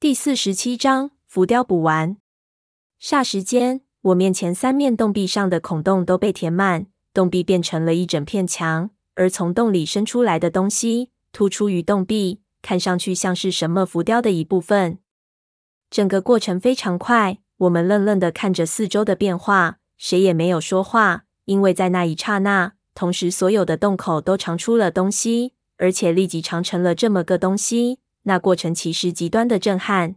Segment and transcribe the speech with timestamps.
[0.00, 2.16] 第四十七章浮雕补完。
[2.98, 15.00] 霎时间，我面前三面洞壁上的孔洞都被填满，洞壁变成了一整片墙，而从洞里伸出来的东西突出于洞壁，看上去像是什么浮雕的一部分。
[15.90, 27.98] 整个过程非常快，我们愣愣的看着四周的变化，谁也没有说话，因为在那一刹那，同时所有的洞口都长出了东西，而且立即长成了这么个东西。
[28.30, 30.14] 那过程其实极端的震撼，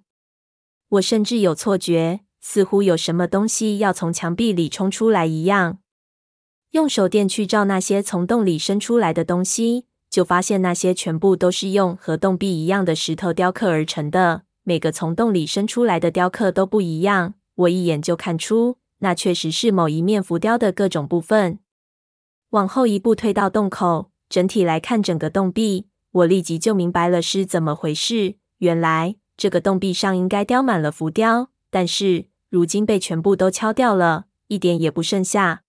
[0.87, 5.79] 我甚至有错觉，似乎有什么东西要从墙壁里冲出来一样。
[6.69, 14.43] 用手电去照那些从洞里伸出来的东西，就发现那些全部都是用和洞壁一样的石头雕刻而成的。
[14.61, 21.57] 每个从洞里伸出来的雕刻都不一样，我一眼就看出，那确实是某一面浮雕的各种部分。
[22.51, 25.87] 往后一步退到洞口，整体来看整个洞壁。
[26.13, 28.35] 我立即就明白了是怎么回事。
[28.59, 35.63] 原来这个洞壁上应该雕满了浮雕，但是如今被全部都敲掉了，一点也不剩下。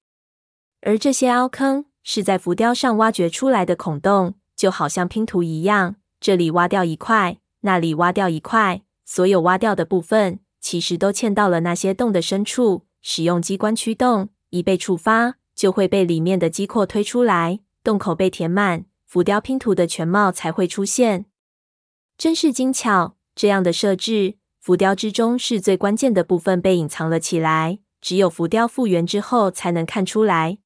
[0.82, 12.86] 而这些凹坑是在浮雕上挖掘出来的孔洞，就好像拼图一样，这里挖掉一块，那里挖掉一块，所有挖掉的部分其实都嵌到了那些洞的深处。
[13.00, 18.84] 使用机关驱动，一被触发，就会被里面的机括推出来，洞口被填满。
[19.14, 21.26] 浮雕拼图的全貌才会出现，
[22.18, 23.16] 真是精巧！
[23.36, 30.58] 这样的设置，浮雕之中是最关键的部分被隐藏了起来，只有浮雕复原之后才能看出来。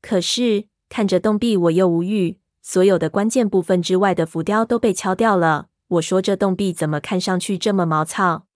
[0.00, 2.38] 可是看着洞壁，我又无语。
[2.62, 5.66] 所有的关键部分之外的浮雕都被敲掉了。
[5.88, 8.46] 我说这洞壁怎么看上去这么毛糙？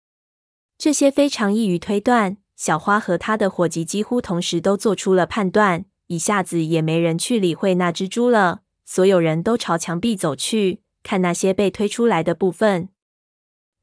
[0.78, 2.36] 这些非常易于推断。
[2.54, 8.60] 小花和他的伙计几乎同时都做出了判断，一下子也没人去理会那蜘蛛了。
[8.92, 12.88] 所有人都朝墙壁走去，看那些被推出来的部分，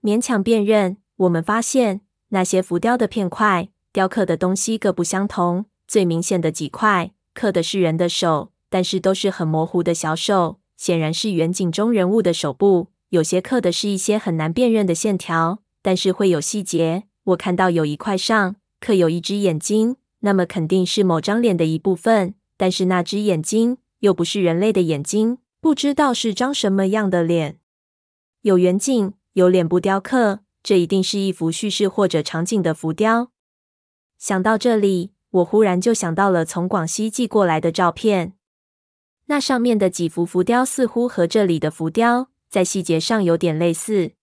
[0.01, 0.97] 勉强辨认。
[1.15, 5.67] 我们发现那些浮雕的片块，雕刻的东西各不相同。
[5.87, 12.89] 最明显的几块刻的是人的手，但是都是很模糊的小手，显然是远景中人物的手部。
[13.07, 17.03] 有些刻的是一些很难辨认的线条，但是会有细节。
[17.23, 23.77] 我看到有一块上刻有一只眼睛，那么肯定是某张脸的一部分，但是那只眼睛。
[23.99, 27.59] 又不是人类的眼睛，不知道是张什么样的脸。
[28.41, 33.31] 有远景，有脸部雕刻，这一定是一幅叙事或者场景的浮雕。
[34.17, 38.33] 想到这里，我忽然就想到了从广西寄过来的照片，
[39.25, 44.13] 那上面的几幅浮雕似乎和这里的浮雕在细节上有点类似。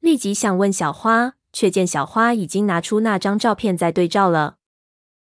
[0.00, 4.56] 立即想问小花，却见小花已经拿出那张照片在对照了。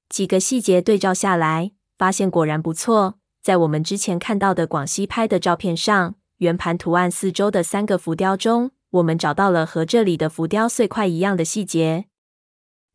[0.10, 3.20] 几个细节对照下来，发现果然不错。
[3.48, 12.08] 在我们之前看到的广西拍的照片上，圆盘图案四周的三个浮雕中，我们找到了和这里的浮雕碎块一样的细节。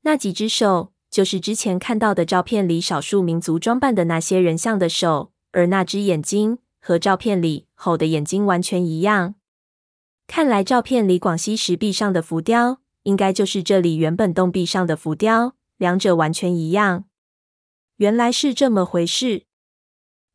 [0.02, 9.36] 那几只手，就是之前看到的照片里少数民族装扮的那些人像的手，而那只眼睛和照片里吼的眼睛完全一样。
[10.26, 17.06] 看来照片里广西石壁上的浮雕，应该就是这里原本洞壁上的浮雕，两者完全一样。
[17.96, 19.44] 原来是这么回事。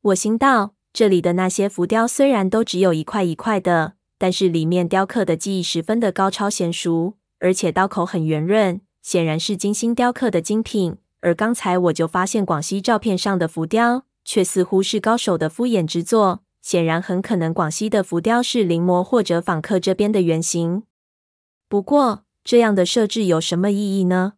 [0.07, 10.97] 我心道：这里的那些浮雕虽然都只有一块一块的，但是里面雕刻的技艺十分的高超娴熟，而且刀口很圆润，显然是精心雕刻的精品。
[11.19, 20.84] 而刚才我就发现广西照片上的浮雕，却似乎是高手的敷衍之作，显然很可能广西的浮雕是临摹或者仿刻这边的原型。
[21.67, 24.34] 不过，这样的设置有什么意义呢？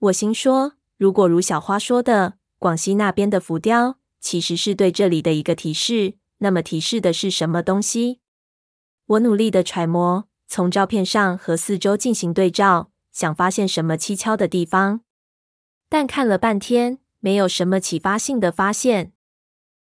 [0.00, 8.20] 我心说，如果如小花说的，广西那边的浮雕，其实是对这里的一个提示，那么提示的是什么东西？
[9.04, 15.00] 我努力的揣摩，从照片上和四周进行对照，想发现什么蹊跷的地方，
[15.88, 19.12] 但看了半天，没有什么启发性的发现。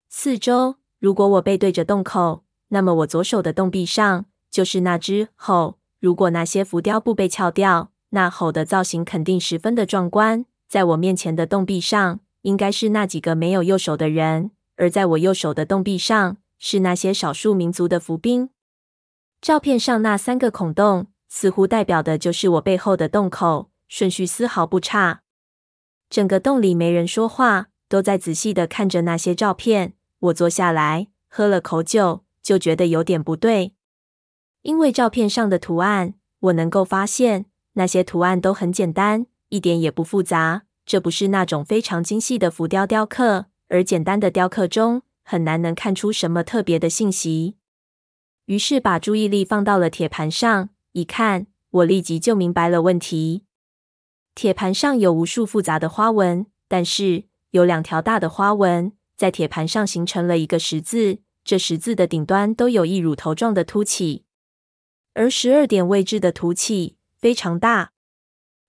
[0.07, 5.79] 四周，如果我背对着洞口，那么我左手的洞壁上就是那只吼。
[5.99, 10.45] 如果那些浮雕不被撬掉，那吼的造型肯定十分的壮观。
[10.69, 12.19] 在我面前的洞壁上。
[12.47, 18.51] 应该是那几个没有右手的人，而在我右手的洞壁上是那些少数民族的伏兵。
[19.41, 25.23] 照片上那三个孔洞似乎代表的就是我背后的洞口，顺序丝毫不差。
[26.09, 29.95] 整个洞里没人说话，都在仔细的看着那些照片。
[30.19, 33.73] 我坐下来喝了口酒，就觉得有点不对，
[34.61, 40.66] 因为照片上的图案，我能够发现那些图案都很简单，一点也不复杂。
[40.87, 47.57] 这不是那种非常精细的浮雕雕刻，而简单的雕刻中很难能看出什么特别的信息。
[48.45, 53.43] 于是把注意力放到了铁盘上，一看，我立即就明白了问题。
[54.33, 61.19] 铁盘上有无数复杂的花纹，但是有两条大的花纹在铁盘上形成了一个十字。
[61.43, 64.25] 这十字的顶端都有一乳头状的凸起，
[65.13, 67.91] 而十二点位置的凸起非常大。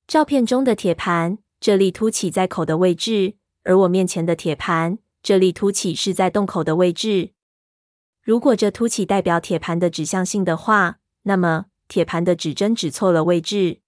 [0.07, 3.35] 照片中的铁盘，这里凸起在口的位置，
[3.65, 7.33] 而我面前的铁盘，这里凸起是在洞口的位置。
[8.23, 13.81] 如果这凸起代表铁盘的指向性的话，那么铁盘的指针指错了位置。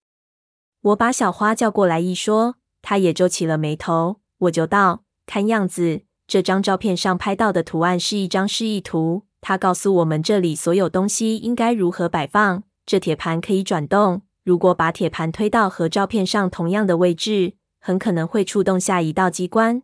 [0.81, 4.21] 我把小花叫过来一说，她也皱起了眉头。
[4.39, 12.63] 我就道：“看样子。”这张照片上拍到的图案是一张示意图，它告诉我们这里所有东西应该如何摆放。
[12.87, 19.83] 这铁盘可以转动，如果把铁盘推到和照片上同样的位置，很可能会触动下一道机关。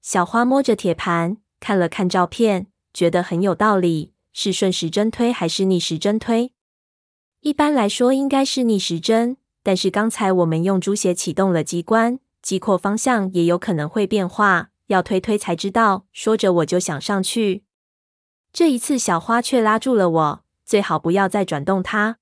[0.00, 4.12] 小花摸着铁盘，看了看照片，觉得很有道理。
[4.32, 6.52] 是顺时针推还是逆时针推？
[7.40, 14.70] 一般来说应该是逆时针，但是刚才我们用猪血启动了机关，机括方向也有可能会变化。
[14.86, 16.06] 要推推才知道。
[16.12, 17.64] 说着，我就想上去。
[18.52, 22.18] 这一次，小花却拉住了我，最好不要再转动它。